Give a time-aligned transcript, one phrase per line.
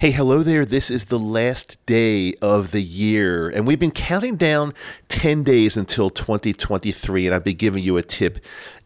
[0.00, 0.64] Hey, hello there.
[0.64, 4.72] This is the last day of the year, and we've been counting down
[5.08, 7.26] 10 days until 2023.
[7.26, 8.38] And I've been giving you a tip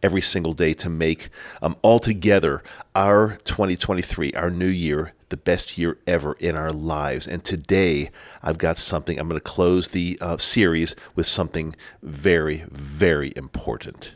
[0.03, 1.29] every single day to make
[1.61, 2.63] um, altogether
[2.95, 7.27] our 2023, our new year, the best year ever in our lives.
[7.27, 8.11] And today,
[8.43, 9.17] I've got something.
[9.17, 14.11] I'm going to close the uh, series with something very, very important.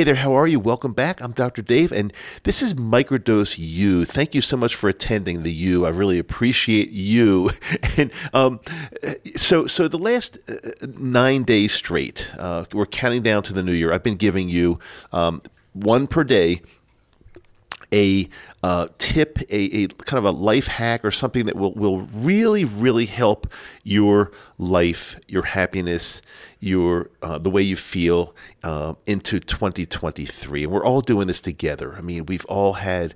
[0.00, 0.58] Hey there, how are you?
[0.58, 1.20] Welcome back.
[1.20, 1.60] I'm Dr.
[1.60, 2.10] Dave, and
[2.44, 4.06] this is Microdose U.
[4.06, 5.84] Thank you so much for attending the U.
[5.84, 7.50] I really appreciate you.
[7.98, 8.60] And um,
[9.36, 13.74] so, so the last uh, nine days straight, uh, we're counting down to the new
[13.74, 13.92] year.
[13.92, 14.78] I've been giving you
[15.12, 15.42] um,
[15.74, 16.62] one per day
[17.92, 18.28] a
[18.62, 22.64] uh, tip, a, a, kind of a life hack or something that will, will really,
[22.64, 23.50] really help
[23.84, 26.22] your life, your happiness,
[26.60, 30.64] your uh, the way you feel uh, into 2023.
[30.64, 31.94] And we're all doing this together.
[31.96, 33.14] I mean, we've all had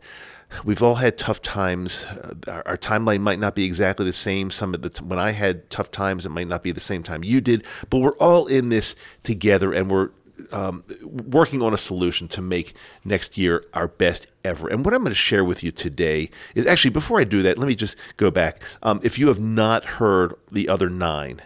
[0.64, 2.04] we've all had tough times.
[2.06, 4.50] Uh, our, our, timeline might not be exactly the same.
[4.50, 7.02] Some of the t- when I had tough times, it might not be the same
[7.02, 7.64] time you did.
[7.90, 10.10] But we're all in this together, and we're
[10.52, 14.68] um, working on a solution to make next year our best ever.
[14.68, 17.58] And what I'm going to share with you today is actually, before I do that,
[17.58, 18.62] let me just go back.
[18.82, 21.42] Um, if you have not heard the other nine,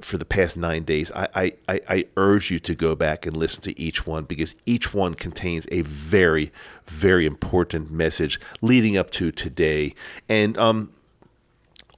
[0.00, 3.62] for the past nine days, I, I, I, urge you to go back and listen
[3.62, 6.52] to each one because each one contains a very,
[6.86, 9.94] very important message leading up to today.
[10.28, 10.92] And um,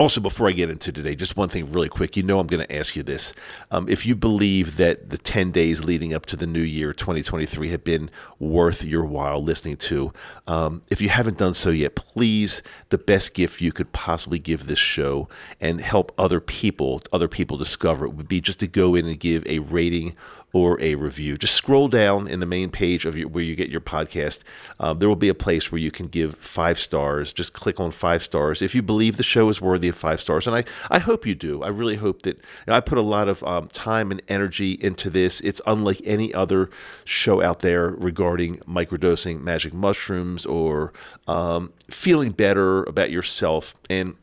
[0.01, 2.17] also, before I get into today, just one thing really quick.
[2.17, 3.33] You know, I'm going to ask you this.
[3.73, 7.69] Um, if you believe that the 10 days leading up to the new year, 2023,
[7.71, 10.13] have been worth your while listening to,
[10.47, 14.67] um, if you haven't done so yet, please, the best gift you could possibly give
[14.67, 15.29] this show
[15.61, 19.19] and help other people, other people discover it would be just to go in and
[19.19, 20.15] give a rating
[20.53, 21.37] or a review.
[21.37, 24.41] Just scroll down in the main page of your, where you get your podcast.
[24.81, 27.33] Um, there will be a place where you can give five stars.
[27.33, 30.47] Just click on five stars if you believe the show is worthy of five stars.
[30.47, 31.63] And I, I hope you do.
[31.63, 34.73] I really hope that you know, I put a lot of um, time and energy
[34.81, 35.41] into this.
[35.43, 36.71] It's unlike any other
[37.05, 40.93] show out there regarding microdosing magic mushrooms or
[41.27, 43.75] um, feeling better about yourself.
[43.91, 44.17] And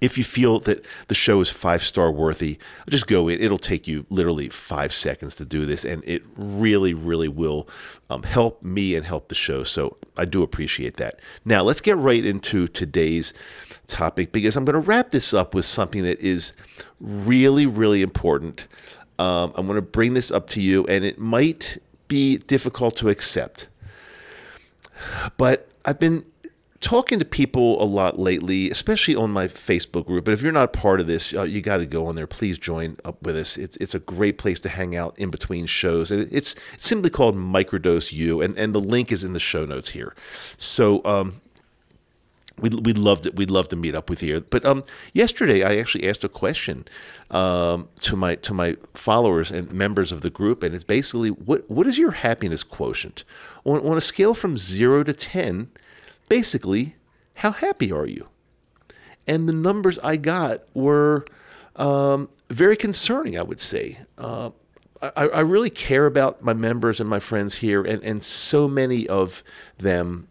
[0.00, 2.58] if you feel that the show is five star worthy,
[2.88, 3.40] just go in.
[3.40, 7.68] It'll take you literally five seconds to do this, and it really, really will
[8.10, 9.64] um, help me and help the show.
[9.64, 11.20] So I do appreciate that.
[11.44, 13.32] Now, let's get right into today's
[13.86, 16.52] topic because I'm going to wrap this up with something that is
[17.00, 18.66] really, really important.
[19.18, 23.08] Um, I'm going to bring this up to you, and it might be difficult to
[23.08, 23.68] accept.
[25.36, 26.24] But I've been
[26.86, 30.24] talking to people a lot lately, especially on my Facebook group.
[30.24, 32.28] But if you're not part of this, uh, you got to go on there.
[32.28, 33.58] Please join up with us.
[33.58, 36.12] It's it's a great place to hang out in between shows.
[36.12, 39.90] It's, it's simply called Microdose U, and and the link is in the show notes
[39.90, 40.14] here.
[40.58, 41.40] So um,
[42.58, 43.36] We'd, we loved it.
[43.36, 44.40] We'd love to meet up with you.
[44.40, 44.82] But um,
[45.12, 46.86] yesterday I actually asked a question
[47.30, 51.70] um, to my to my followers and members of the group, and it's basically what
[51.70, 53.24] what is your happiness quotient
[53.64, 55.68] on on a scale from zero to ten
[56.28, 56.96] basically,
[57.34, 58.28] how happy are you?
[59.26, 61.26] And the numbers I got were
[61.76, 63.98] um, very concerning, I would say.
[64.16, 64.50] Uh,
[65.02, 69.06] I, I, really care about my members and my friends here, and, and so many
[69.06, 69.42] of
[69.78, 70.28] them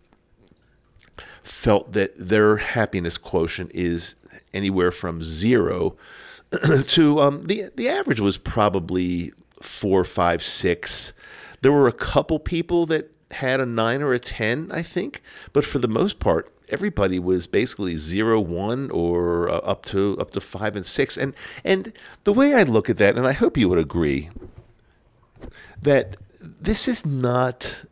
[1.44, 4.16] felt that their happiness quotient is
[4.54, 5.96] anywhere from zero
[6.88, 11.14] to um, the the average was probably four, five, six.
[11.62, 15.22] There were a couple people that had a nine or a 10, I think.
[15.54, 20.32] But for the most part, everybody was basically zero, one, or uh, up to up
[20.32, 21.18] to five and six.
[21.18, 24.30] And and the way I look at that, and I hope you would agree,
[25.82, 27.84] that this is not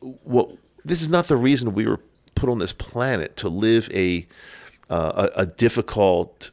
[0.00, 0.50] what
[0.84, 2.00] this is not the reason we were
[2.34, 4.26] put on this planet to live a
[4.90, 6.50] uh, a, a difficult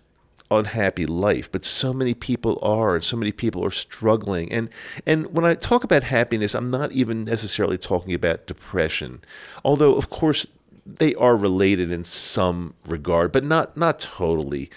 [0.57, 4.51] unhappy life but so many people are and so many people are struggling.
[4.51, 4.69] And
[5.05, 9.23] and when i talk about happiness i'm not even necessarily talking about depression
[9.63, 10.47] although of course
[10.85, 14.69] they are related in some regard but not not totally.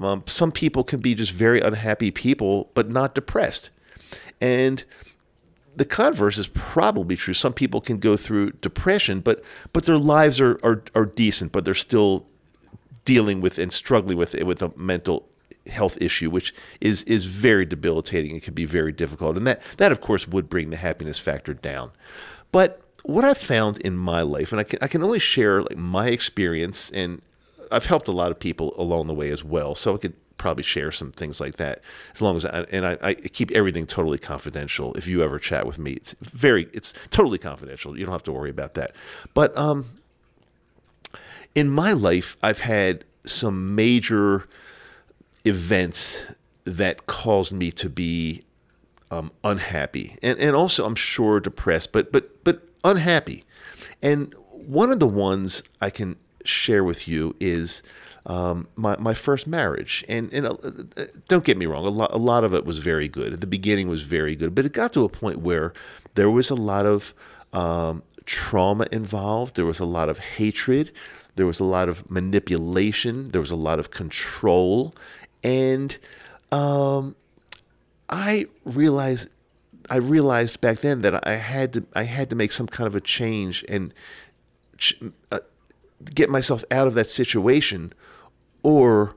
[0.00, 3.70] Um, some people can be just very unhappy people but not depressed.
[4.40, 4.82] And
[5.76, 7.34] the converse is probably true.
[7.34, 9.42] Some people can go through depression, but
[9.72, 12.26] but their lives are, are, are decent, but they're still
[13.04, 15.28] dealing with and struggling with it with a mental
[15.66, 19.36] health issue, which is is very debilitating It can be very difficult.
[19.36, 21.92] And that that of course would bring the happiness factor down.
[22.50, 25.76] But what I've found in my life, and I can I can only share like
[25.76, 27.22] my experience, and
[27.70, 30.64] I've helped a lot of people along the way as well, so I could probably
[30.64, 31.80] share some things like that
[32.14, 35.66] as long as I, and I, I keep everything totally confidential if you ever chat
[35.66, 38.90] with me it's very it's totally confidential you don't have to worry about that
[39.34, 40.01] but um
[41.54, 44.46] in my life i've had some major
[45.44, 46.22] events
[46.64, 48.42] that caused me to be
[49.10, 53.44] um, unhappy and, and also i'm sure depressed but but but unhappy
[54.00, 57.82] and one of the ones i can share with you is
[58.26, 60.04] um, my, my first marriage.
[60.08, 60.56] And, and uh,
[60.96, 63.40] uh, don't get me wrong, a lot, a lot of it was very good.
[63.40, 65.72] The beginning was very good, but it got to a point where
[66.14, 67.14] there was a lot of
[67.52, 69.56] um, trauma involved.
[69.56, 70.92] There was a lot of hatred.
[71.36, 73.30] There was a lot of manipulation.
[73.30, 74.94] There was a lot of control.
[75.42, 75.96] And
[76.50, 77.16] um,
[78.08, 79.28] I realized
[79.90, 82.94] I realized back then that I had to I had to make some kind of
[82.94, 83.92] a change and
[85.30, 85.40] uh,
[86.14, 87.92] get myself out of that situation
[88.62, 89.14] or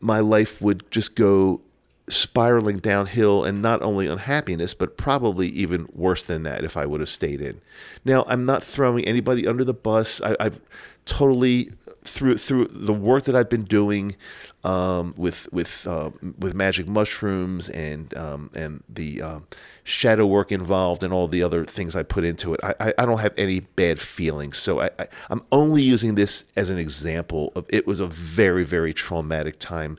[0.00, 1.60] my life would just go
[2.08, 7.00] spiraling downhill and not only unhappiness, but probably even worse than that if I would
[7.00, 7.60] have stayed in.
[8.04, 10.20] Now, I'm not throwing anybody under the bus.
[10.20, 10.60] I, have
[11.04, 11.70] totally
[12.04, 14.16] through through the work that I've been doing
[14.62, 19.38] um, with with uh, with magic mushrooms and um, and the uh,
[19.84, 22.60] shadow work involved and all the other things I put into it.
[22.62, 24.58] I, I, don't have any bad feelings.
[24.58, 28.64] So I, I I'm only using this as an example of it was a very
[28.64, 29.98] very traumatic time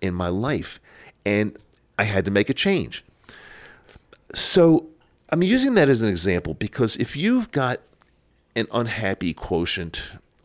[0.00, 0.80] in my life,
[1.24, 1.56] and
[1.98, 3.04] I had to make a change.
[4.34, 4.88] So
[5.30, 7.80] I'm using that as an example because if you've got
[8.56, 10.02] an unhappy quotient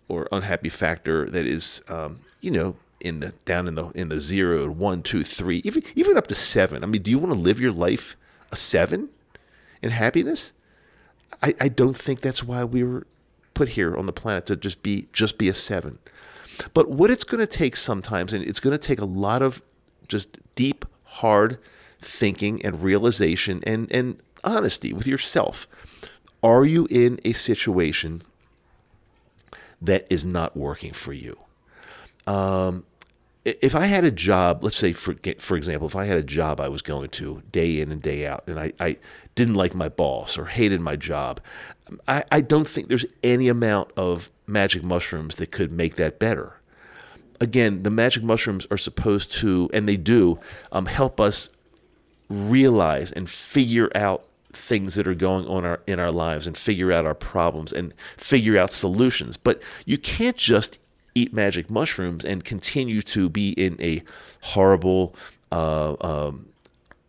[0.09, 4.19] or unhappy factor that is, um, you know, in the down in the in the
[4.19, 6.83] zero, one, two, three, even even up to seven.
[6.83, 8.17] I mean, do you want to live your life
[8.51, 9.09] a seven
[9.81, 10.51] in happiness?
[11.41, 13.07] I, I don't think that's why we were
[13.53, 15.99] put here on the planet to just be just be a seven.
[16.73, 19.61] But what it's going to take sometimes, and it's going to take a lot of
[20.07, 21.57] just deep, hard
[22.01, 25.67] thinking and realization and, and honesty with yourself.
[26.41, 28.23] Are you in a situation
[29.81, 31.37] that is not working for you.
[32.27, 32.85] Um,
[33.45, 36.59] if I had a job, let's say for for example, if I had a job
[36.59, 38.97] I was going to day in and day out, and I, I
[39.35, 41.39] didn't like my boss or hated my job,
[42.07, 46.55] I, I don't think there's any amount of magic mushrooms that could make that better.
[47.39, 50.39] Again, the magic mushrooms are supposed to, and they do,
[50.71, 51.49] um, help us
[52.29, 56.91] realize and figure out things that are going on our, in our lives and figure
[56.91, 59.37] out our problems and figure out solutions.
[59.37, 60.79] But you can't just
[61.15, 64.03] eat magic mushrooms and continue to be in a
[64.41, 65.15] horrible,
[65.51, 66.47] uh, um,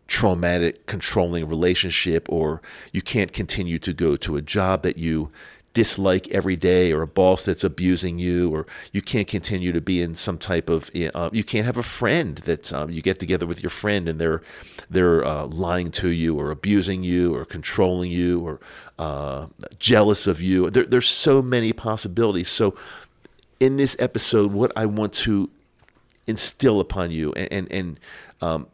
[0.07, 2.61] traumatic, controlling relationship, or
[2.91, 5.31] you can't continue to go to a job that you
[5.73, 10.01] dislike every day or a boss that's abusing you or you can't continue to be
[10.01, 13.45] in some type of uh, you can't have a friend that um, you get together
[13.45, 14.41] with your friend and they're
[14.89, 18.59] they're uh, lying to you or abusing you or controlling you or
[18.99, 19.47] uh,
[19.79, 20.69] jealous of you.
[20.69, 22.49] There, there's so many possibilities.
[22.49, 22.75] So
[23.61, 25.49] in this episode what i want to
[26.27, 27.99] instill upon you and and, and
[28.41, 28.67] um,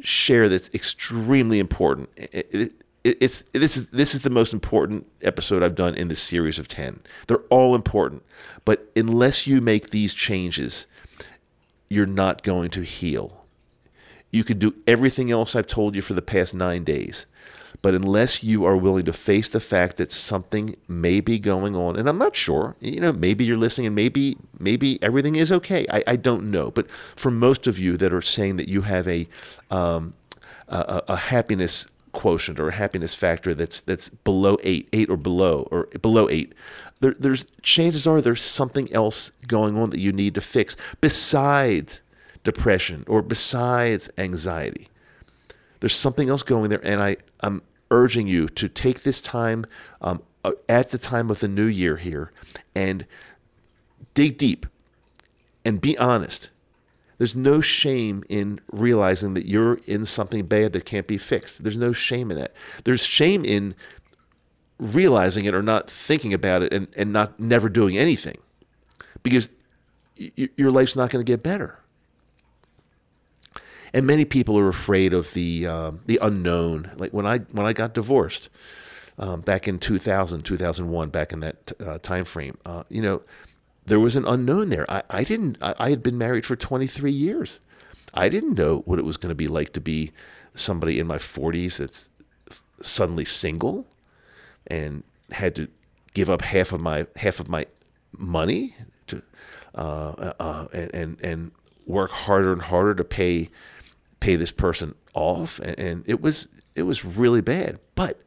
[0.00, 2.72] share that's extremely important it, it,
[3.20, 6.68] it's this is this is the most important episode I've done in this series of
[6.68, 7.00] 10.
[7.26, 8.22] They're all important,
[8.64, 10.86] but unless you make these changes,
[11.88, 13.44] you're not going to heal.
[14.30, 17.24] You could do everything else I've told you for the past 9 days,
[17.80, 21.96] but unless you are willing to face the fact that something may be going on,
[21.96, 25.86] and I'm not sure, you know, maybe you're listening and maybe maybe everything is okay.
[25.90, 26.86] I, I don't know, but
[27.16, 29.26] for most of you that are saying that you have a
[29.70, 30.14] um,
[30.68, 35.68] a, a happiness quotient or a happiness factor that's that's below eight, eight or below,
[35.70, 36.54] or below eight,
[37.00, 42.02] there, there's chances are there's something else going on that you need to fix besides
[42.44, 44.88] depression or besides anxiety.
[45.80, 49.64] There's something else going there, and I I'm urging you to take this time
[50.00, 52.32] um, uh, at the time of the new year here
[52.74, 53.06] and
[54.14, 54.66] dig deep
[55.64, 56.50] and be honest
[57.18, 61.62] there's no shame in realizing that you're in something bad that can't be fixed.
[61.62, 62.54] There's no shame in that.
[62.84, 63.74] There's shame in
[64.78, 68.38] realizing it or not thinking about it and, and not never doing anything
[69.24, 69.48] because
[70.18, 71.80] y- your life's not going to get better.
[73.92, 76.90] And many people are afraid of the um, the unknown.
[76.96, 78.50] Like when I when I got divorced
[79.18, 83.22] um, back in 2000, 2001, back in that uh, time frame, uh, you know,
[83.88, 84.90] there was an unknown there.
[84.90, 87.58] I, I didn't, I, I had been married for 23 years.
[88.14, 90.12] I didn't know what it was going to be like to be
[90.54, 92.10] somebody in my 40s that's
[92.82, 93.86] suddenly single
[94.66, 95.02] and
[95.32, 95.68] had to
[96.14, 97.66] give up half of my half of my
[98.16, 98.74] money
[99.06, 99.22] to
[99.74, 101.50] uh, uh, and, and and
[101.86, 103.50] work harder and harder to pay
[104.20, 108.20] pay this person off, and, and it was it was really bad, but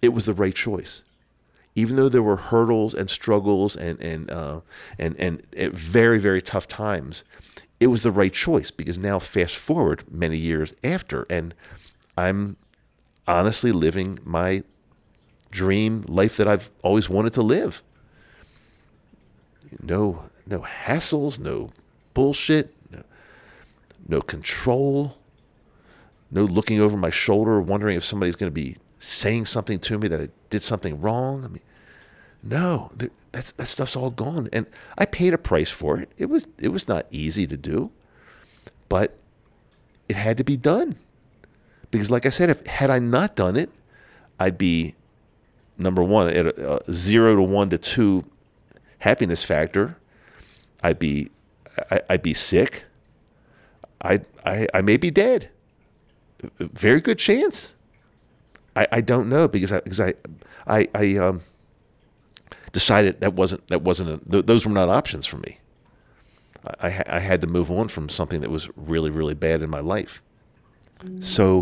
[0.00, 1.02] it was the right choice
[1.74, 4.60] even though there were hurdles and struggles and and uh,
[4.98, 7.24] and and very very tough times,
[7.80, 11.54] it was the right choice because now fast forward many years after, and
[12.16, 12.56] I'm
[13.26, 14.62] honestly living my
[15.50, 17.82] dream life that I've always wanted to live.
[19.82, 21.70] No no hassles, no
[22.14, 23.02] bullshit, no,
[24.08, 25.16] no control,
[26.30, 30.06] no looking over my shoulder wondering if somebody's going to be saying something to me
[30.08, 31.44] that I did something wrong.
[31.44, 31.62] I mean,
[32.42, 32.92] no,
[33.32, 34.66] that's that stuff's all gone, and
[34.98, 36.10] I paid a price for it.
[36.18, 37.90] It was it was not easy to do,
[38.88, 39.16] but
[40.08, 40.96] it had to be done
[41.90, 43.70] because, like I said, if had I not done it,
[44.38, 44.94] I'd be
[45.78, 48.24] number one at a, a zero to one to two
[48.98, 49.96] happiness factor.
[50.82, 51.28] I'd be
[51.90, 52.84] I, would be sick.
[54.02, 55.48] I I I may be dead.
[56.58, 57.74] Very good chance.
[58.76, 60.14] I, I don't know because I because I
[60.66, 61.42] I I um
[62.72, 65.58] decided that wasn't that wasn't a, th- those were not options for me.
[66.80, 69.80] I, I had to move on from something that was really really bad in my
[69.80, 70.22] life.
[71.20, 71.60] So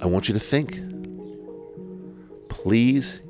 [0.00, 0.80] I want you to think.
[2.48, 3.22] Please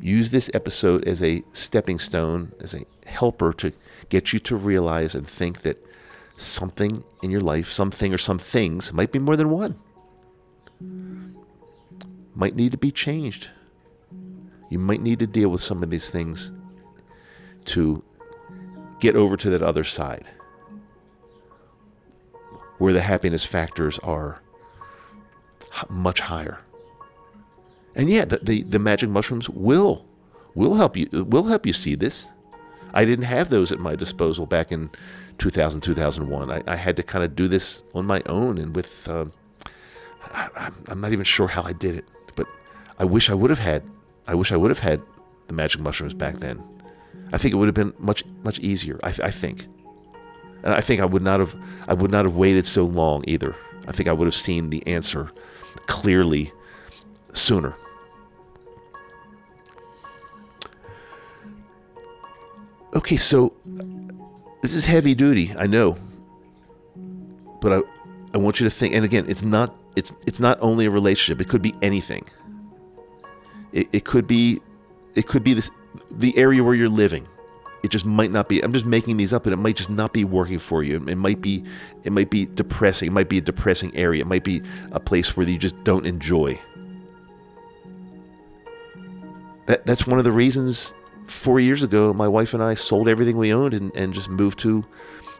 [0.00, 3.70] use this episode as a stepping stone, as a helper to
[4.08, 5.76] get you to realize and think that
[6.36, 9.76] something in your life, something or some things, might be more than one,
[12.34, 13.48] might need to be changed.
[14.70, 16.52] You might need to deal with some of these things
[17.66, 18.02] to
[19.00, 20.26] get over to that other side
[22.78, 24.40] where the happiness factors are
[25.88, 26.58] much higher.
[27.94, 30.06] And yeah, the, the, the, magic mushrooms will
[30.54, 32.28] will help you will help you see this.
[32.94, 34.90] I didn't have those at my disposal back in
[35.38, 36.50] 2000 2001.
[36.50, 39.32] I, I had to kind of do this on my own and with um,
[40.22, 42.04] I, I'm not even sure how I did it,
[42.36, 42.46] but
[42.98, 43.82] I wish I would have had
[44.26, 45.02] I wish I would have had
[45.48, 46.62] the magic mushrooms back then.
[47.32, 49.00] I think it would have been much much easier.
[49.02, 49.66] I, I think,
[50.62, 51.56] and I think I would not have
[51.88, 53.56] I would not have waited so long either.
[53.88, 55.30] I think I would have seen the answer
[55.86, 56.52] clearly
[57.32, 57.74] sooner.
[62.94, 63.52] Okay, so
[64.62, 65.96] this is heavy duty, I know.
[67.60, 67.80] But I
[68.34, 71.40] I want you to think and again, it's not it's it's not only a relationship,
[71.40, 72.28] it could be anything.
[73.72, 74.60] It, it could be,
[75.14, 75.70] it could be this
[76.10, 77.26] the area where you're living.
[77.82, 78.62] It just might not be.
[78.62, 80.96] I'm just making these up, and it might just not be working for you.
[81.08, 81.64] It might be,
[82.04, 83.08] it might be depressing.
[83.08, 84.20] It might be a depressing area.
[84.20, 86.60] It might be a place where you just don't enjoy.
[89.66, 90.92] That that's one of the reasons.
[91.26, 94.58] Four years ago, my wife and I sold everything we owned and, and just moved
[94.60, 94.84] to,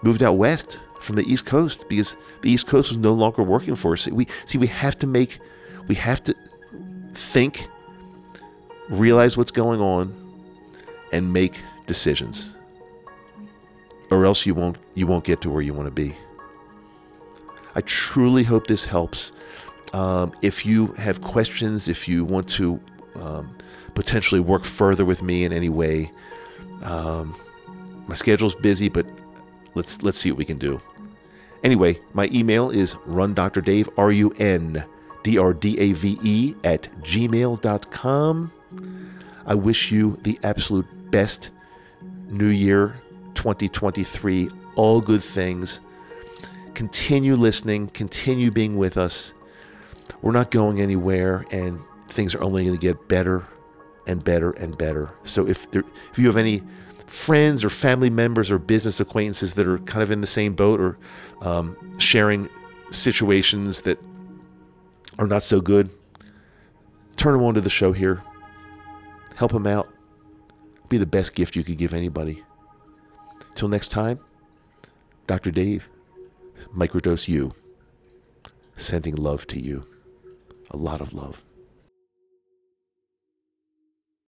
[0.02, 3.74] moved out west from the East Coast because the East Coast was no longer working
[3.74, 4.06] for us.
[4.06, 5.38] We see we have to make,
[5.88, 6.34] we have to
[7.14, 7.66] think
[8.88, 10.14] realize what's going on
[11.12, 11.54] and make
[11.86, 12.50] decisions.
[14.10, 16.16] Or else you won't you won't get to where you want to be.
[17.74, 19.32] I truly hope this helps.
[19.92, 22.80] Um, if you have questions if you want to
[23.16, 23.56] um,
[23.94, 26.12] potentially work further with me in any way
[26.82, 27.34] um,
[28.06, 29.04] my schedule's busy but
[29.74, 30.80] let's let's see what we can do
[31.64, 34.84] anyway my email is rundrdave r-u-n
[35.22, 38.52] d-r-d-a-v-e at gmail.com
[39.46, 41.50] I wish you the absolute best
[42.28, 42.94] New Year
[43.34, 44.48] 2023.
[44.76, 45.80] All good things.
[46.74, 49.32] Continue listening, continue being with us.
[50.22, 53.46] We're not going anywhere, and things are only going to get better
[54.06, 55.10] and better and better.
[55.24, 56.62] So if there, if you have any
[57.10, 60.80] friends or family members or business acquaintances that are kind of in the same boat
[60.80, 60.96] or
[61.42, 62.48] um, sharing
[62.92, 63.98] situations that
[65.18, 65.90] are not so good,
[67.16, 68.22] turn them on to the show here.
[69.34, 69.88] Help them out.
[70.88, 72.44] Be the best gift you could give anybody.
[73.56, 74.20] Till next time,
[75.26, 75.50] Dr.
[75.50, 75.88] Dave,
[76.76, 77.52] Microdose U,
[78.76, 79.84] sending love to you.
[80.70, 81.42] A lot of love.